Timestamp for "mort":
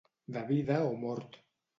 1.03-1.39